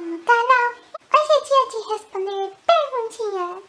no 0.00 0.18
canal. 0.24 0.74
Hoje 1.12 1.32
é 1.32 1.40
dia 1.44 1.64
de 1.70 1.92
responder 1.92 2.56
perguntinhas. 2.66 3.64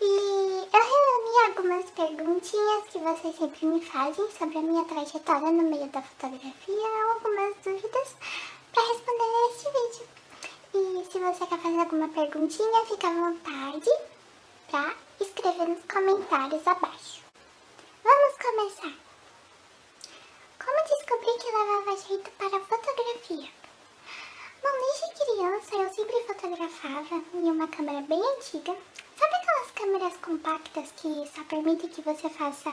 E 0.00 0.68
eu 0.72 0.82
reuni 0.82 1.46
algumas 1.46 1.90
perguntinhas 1.90 2.84
que 2.88 2.98
vocês 2.98 3.36
sempre 3.36 3.66
me 3.66 3.84
fazem 3.84 4.30
sobre 4.30 4.58
a 4.58 4.62
minha 4.62 4.84
trajetória 4.84 5.50
no 5.50 5.62
meio 5.62 5.86
da 5.88 6.00
fotografia, 6.00 7.12
algumas 7.12 7.54
dúvidas 7.62 8.16
para 8.72 8.82
responder 8.82 9.28
neste 9.42 9.64
vídeo. 9.70 10.08
E 10.72 11.04
se 11.04 11.18
você 11.18 11.46
quer 11.46 11.58
fazer 11.58 11.78
alguma 11.78 12.08
perguntinha, 12.08 12.86
fica 12.86 13.08
à 13.08 13.12
vontade 13.12 13.90
para 14.70 14.94
escrever 15.20 15.68
nos 15.68 15.84
comentários 15.84 16.66
abaixo. 16.66 17.22
Vamos 18.02 18.36
começar! 18.38 18.94
Como 20.64 20.88
descobri 20.88 21.38
que 21.40 21.52
levava 21.52 21.96
jeito 21.98 22.30
para 22.38 22.60
fotografia? 22.60 23.65
Bom, 24.66 24.72
desde 24.80 25.24
criança 25.24 25.76
eu 25.76 25.94
sempre 25.94 26.24
fotografava 26.24 27.22
em 27.34 27.50
uma 27.52 27.68
câmera 27.68 28.00
bem 28.02 28.20
antiga. 28.20 28.76
Sabe 29.16 29.34
aquelas 29.36 29.70
câmeras 29.70 30.16
compactas 30.16 30.90
que 30.96 31.08
só 31.32 31.44
permitem 31.44 31.88
que 31.88 32.02
você 32.02 32.28
faça 32.28 32.70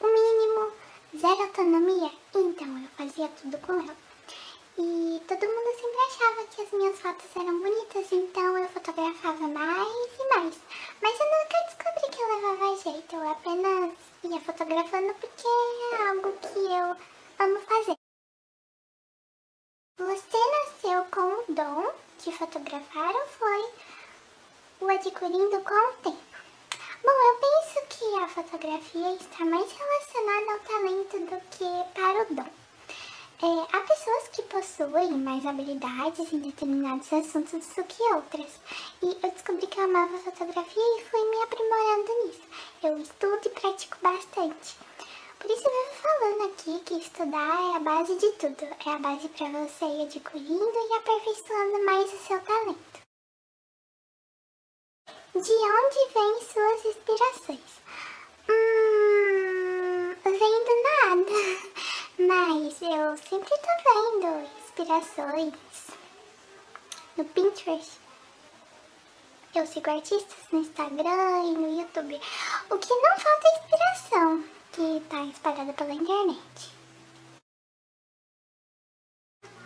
o 0.00 0.06
mínimo, 0.06 0.72
zero 1.14 1.42
autonomia? 1.42 2.10
Então 2.34 2.78
eu 2.78 2.88
fazia 2.96 3.28
tudo 3.28 3.58
com 3.58 3.72
ela. 3.74 3.94
E 4.78 5.20
todo 5.28 5.46
mundo 5.46 5.78
sempre 5.78 6.00
achava 6.08 6.46
que 6.46 6.62
as 6.62 6.72
minhas 6.72 6.98
fotos 7.00 7.36
eram 7.36 7.60
bonitas, 7.60 8.12
então 8.12 8.56
eu 8.56 8.68
fotografava 8.70 9.46
mais 9.48 10.08
e 10.18 10.28
mais. 10.34 10.58
Mas 11.02 11.20
eu 11.20 11.26
nunca 11.26 11.64
descobri 11.66 12.16
que 12.16 12.22
eu 12.22 12.34
levava 12.34 12.76
jeito, 12.82 13.14
eu 13.14 13.30
apenas 13.30 13.92
ia 14.24 14.40
fotografando 14.40 15.14
porque 15.14 15.46
é 15.46 16.08
algo 16.08 16.32
que 16.32 16.58
eu 16.58 16.96
amo 17.44 17.60
fazer. 17.60 17.96
Você 19.98 20.36
nasceu 20.36 21.04
com 21.06 21.45
o 21.45 21.45
dom 21.56 21.90
de 22.22 22.30
fotografar 22.32 23.14
ou 23.14 23.26
foi 23.28 23.70
o 24.82 24.90
adquirindo 24.90 25.58
com 25.62 25.74
o 25.74 25.92
tempo? 26.02 26.18
Bom, 27.02 27.10
eu 27.10 27.38
penso 27.40 27.86
que 27.88 28.18
a 28.18 28.28
fotografia 28.28 29.12
está 29.14 29.42
mais 29.46 29.72
relacionada 29.72 30.52
ao 30.52 30.58
talento 30.60 31.18
do 31.18 31.40
que 31.50 31.98
para 31.98 32.22
o 32.22 32.34
dom. 32.34 32.50
É, 33.42 33.76
há 33.76 33.80
pessoas 33.80 34.28
que 34.28 34.42
possuem 34.42 35.12
mais 35.12 35.46
habilidades 35.46 36.30
em 36.30 36.40
determinados 36.40 37.10
assuntos 37.10 37.66
do 37.74 37.84
que 37.84 38.02
outras. 38.12 38.60
E 39.02 39.06
eu 39.22 39.30
descobri 39.30 39.66
que 39.66 39.80
eu 39.80 39.84
amava 39.84 40.18
fotografia 40.18 40.82
e 40.98 41.04
fui 41.04 41.24
me 41.30 41.42
aprimorando 41.42 42.26
nisso. 42.26 42.42
Eu 42.82 42.98
estudo 42.98 43.40
e 43.46 43.48
pratico 43.48 43.96
bastante. 44.02 44.76
Eu 45.48 45.54
vivo 45.54 45.70
falando 46.02 46.50
aqui 46.50 46.80
que 46.80 46.94
estudar 46.94 47.72
é 47.72 47.76
a 47.76 47.78
base 47.78 48.16
de 48.16 48.32
tudo. 48.32 48.64
É 48.64 48.90
a 48.90 48.98
base 48.98 49.28
para 49.28 49.46
você 49.46 49.84
ir 49.84 50.02
adquirindo 50.02 50.72
e 50.74 50.94
aperfeiçoando 50.94 51.84
mais 51.84 52.12
o 52.12 52.18
seu 52.18 52.40
talento. 52.40 53.00
De 55.36 55.52
onde 55.52 56.12
vêm 56.12 56.42
suas 56.42 56.84
inspirações? 56.84 57.60
Hum, 58.50 60.16
vem 60.24 60.64
do 60.64 60.74
nada. 60.82 61.30
Mas 62.18 62.82
eu 62.82 63.16
sempre 63.16 63.54
tô 63.58 63.72
vendo 63.84 64.50
inspirações 64.64 65.54
no 67.16 67.24
Pinterest. 67.24 68.00
Eu 69.54 69.64
sigo 69.64 69.90
artistas 69.90 70.38
no 70.50 70.58
Instagram 70.58 71.44
e 71.44 71.52
no 71.52 71.80
YouTube. 71.80 72.20
O 72.68 72.78
que 72.78 72.94
não 72.94 73.20
falta 73.20 73.46
é 73.46 73.58
inspiração, 73.60 74.55
que 74.76 75.00
tá 75.08 75.24
espalhada 75.24 75.72
pela 75.72 75.94
internet. 75.94 76.70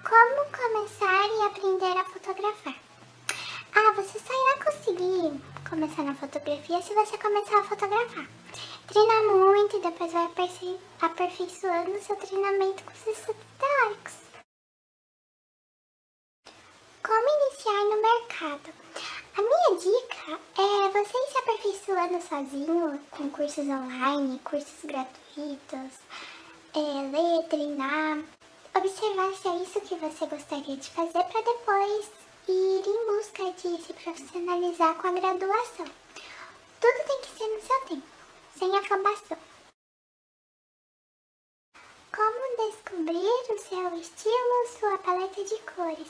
Como 0.09 0.45
começar 0.57 1.27
e 1.27 1.43
aprender 1.47 1.99
a 1.99 2.05
fotografar? 2.05 2.77
Ah, 3.75 3.93
você 3.97 4.21
só 4.21 4.33
irá 4.33 4.65
conseguir 4.65 5.43
começar 5.69 6.05
na 6.05 6.15
fotografia 6.15 6.81
se 6.81 6.95
você 6.95 7.19
começar 7.19 7.59
a 7.59 7.65
fotografar. 7.65 8.29
Treina 8.87 9.35
muito 9.35 9.79
e 9.79 9.81
depois 9.81 10.13
vai 10.13 10.31
aperfeiçoando 11.01 12.01
seu 12.01 12.15
treinamento 12.15 12.85
com 12.85 12.93
os 12.93 13.07
estudos 13.09 13.43
teóricos. 13.59 14.15
Como 17.03 17.29
iniciar 17.29 17.85
no 17.85 18.01
mercado? 18.01 18.90
A 19.37 19.43
minha 19.43 19.79
dica 19.79 20.41
é 20.59 20.89
você 20.89 21.17
ir 21.17 21.31
se 21.31 21.39
aperfeiçoando 21.39 22.21
sozinho 22.21 23.01
com 23.11 23.31
cursos 23.31 23.65
online, 23.65 24.41
cursos 24.41 24.85
gratuitos, 24.85 25.99
é, 26.75 27.11
ler, 27.11 27.49
treinar, 27.49 28.19
observar 28.75 29.33
se 29.35 29.49
é 29.49 29.57
isso 29.63 29.81
que 29.83 29.95
você 29.97 30.27
gostaria 30.27 30.77
de 30.77 30.91
fazer 30.91 31.23
para 31.25 31.43
depois 31.43 32.11
ir 32.49 32.83
em 32.87 33.07
busca 33.07 33.53
de 33.53 33.83
se 33.83 33.93
profissionalizar 33.93 34.95
com 34.97 35.07
a 35.09 35.13
graduação. 35.13 35.87
Tudo 36.81 37.07
tem 37.07 37.21
que 37.21 37.39
ser 37.39 37.49
no 37.49 37.63
seu 37.63 37.81
tempo 37.87 38.09
sem 38.59 38.77
acabação. 38.77 39.39
Como 42.15 42.71
descobrir 42.71 43.55
o 43.55 43.59
seu 43.59 43.97
estilo, 43.97 44.69
sua 44.79 44.99
paleta 44.99 45.45
de 45.45 45.57
cores? 45.59 46.09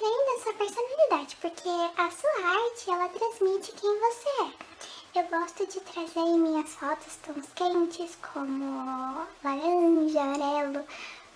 Vem 0.00 0.24
da 0.24 0.42
sua 0.42 0.54
personalidade, 0.54 1.36
porque 1.42 1.68
a 1.68 2.10
sua 2.10 2.30
arte, 2.30 2.90
ela 2.90 3.06
transmite 3.10 3.70
quem 3.72 4.00
você 4.00 4.28
é. 4.44 5.20
Eu 5.20 5.28
gosto 5.28 5.66
de 5.66 5.78
trazer 5.80 6.20
em 6.20 6.38
minhas 6.38 6.70
fotos 6.70 7.16
tons 7.16 7.46
quentes, 7.54 8.16
como 8.32 9.26
laranja, 9.44 10.20
amarelo, 10.22 10.86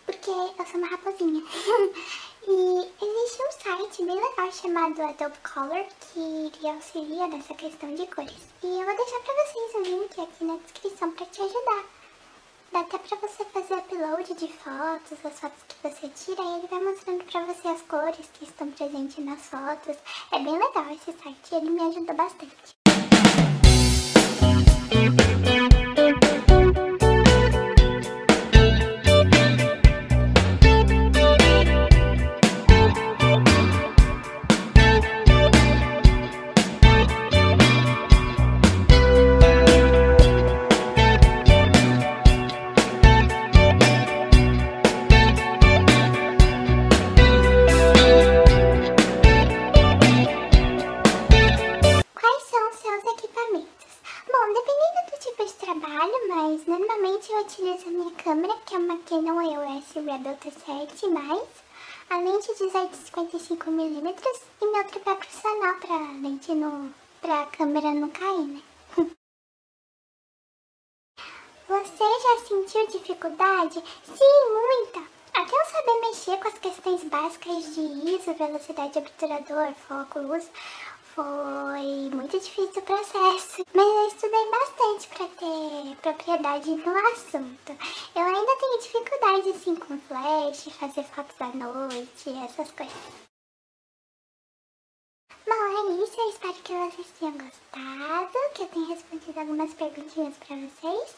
porque 0.06 0.30
eu 0.30 0.66
sou 0.66 0.80
uma 0.80 0.86
raposinha. 0.86 1.42
e 2.48 2.91
existe 3.02 3.42
um 3.42 3.52
site 3.52 4.02
bem 4.02 4.16
legal 4.16 4.50
chamado 4.50 5.02
Adobe 5.02 5.36
Color 5.41 5.84
que 6.00 6.58
lhe 6.58 6.69
auxilia 6.70 7.26
nessa 7.26 7.52
questão 7.52 7.94
de 7.94 8.06
cores. 8.06 8.48
E 8.62 8.66
eu 8.66 8.86
vou 8.86 8.96
deixar 8.96 9.20
pra 9.20 9.44
vocês 9.44 9.75
o 9.75 9.81
link 9.82 10.20
aqui 10.22 10.44
na 10.44 10.56
descrição 10.56 11.10
pra 11.12 11.26
te 11.26 11.42
ajudar. 11.42 11.84
Dá 12.74 12.80
até 12.80 12.98
pra 12.98 13.16
você 13.18 13.44
fazer 13.44 13.74
upload 13.74 14.34
de 14.34 14.48
fotos, 14.48 15.24
as 15.24 15.38
fotos 15.38 15.62
que 15.68 15.88
você 15.88 16.08
tira, 16.08 16.42
e 16.42 16.58
ele 16.58 16.66
vai 16.66 16.82
mostrando 16.82 17.22
pra 17.22 17.44
você 17.44 17.68
as 17.68 17.82
cores 17.82 18.28
que 18.32 18.42
estão 18.42 18.68
presentes 18.72 19.24
nas 19.24 19.42
fotos. 19.42 19.96
É 20.32 20.40
bem 20.40 20.58
legal 20.58 20.90
esse 20.90 21.12
site, 21.12 21.54
ele 21.54 21.70
me 21.70 21.80
ajuda 21.82 22.12
bastante. 22.14 22.83
Normalmente 56.94 57.32
eu 57.32 57.41
utilizo 57.41 57.88
a 57.88 57.91
minha 57.91 58.11
câmera, 58.12 58.55
que 58.64 58.75
é 58.75 58.79
uma 58.79 58.99
Canon 58.99 59.43
EOS 59.43 59.94
Rebel 59.94 60.37
T7+, 60.37 61.46
a 62.11 62.19
lente 62.19 62.55
de 62.55 62.64
255mm 62.67 64.41
e 64.61 64.67
meu 64.67 64.85
tripé 64.85 65.14
profissional 65.17 65.75
pra 65.76 65.96
lente 66.23 66.55
no... 66.55 66.94
pra 67.20 67.46
câmera 67.46 67.93
não 67.93 68.08
cair, 68.11 68.46
né? 68.46 68.62
Você 71.67 72.05
já 72.05 72.46
sentiu 72.46 72.87
dificuldade? 72.87 73.82
Sim, 74.05 74.52
muita! 74.52 75.02
Até 75.35 75.52
eu 75.52 75.67
saber 75.67 76.00
mexer 76.00 76.37
com 76.38 76.49
as 76.49 76.58
questões 76.58 77.02
básicas 77.05 77.75
de 77.75 77.81
ISO, 77.81 78.35
velocidade 78.35 78.93
de 78.93 78.99
obturador, 79.00 79.75
foco, 79.88 80.20
luz, 80.20 80.49
foi 81.14 82.11
muito 82.12 82.40
difícil 82.40 82.82
o 82.82 82.82
processo, 82.82 83.64
mas 83.72 83.87
eu 83.87 84.08
estudei 84.08 84.50
bastante 84.50 85.08
para 85.08 85.28
ter 85.28 85.96
propriedade 86.02 86.70
no 86.70 86.99
assunto. 87.12 87.72
Eu 88.16 88.22
ainda 88.22 88.56
tenho 88.56 88.78
dificuldade 88.81 89.50
assim 89.50 89.76
com 89.76 89.99
flash, 90.00 90.64
fazer 90.72 91.05
fotos 91.05 91.40
à 91.40 91.46
noite, 91.55 92.31
essas 92.44 92.70
coisas. 92.72 93.25
Bom, 95.46 95.52
é 95.52 96.02
isso. 96.02 96.20
Eu 96.20 96.31
espero 96.31 96.55
que 96.55 96.72
vocês 96.72 97.06
tenham 97.20 97.38
gostado, 97.38 98.38
que 98.55 98.62
eu 98.62 98.66
tenha 98.66 98.87
respondido 98.87 99.38
algumas 99.38 99.75
perguntinhas 99.75 100.34
para 100.38 100.56
vocês. 100.56 101.16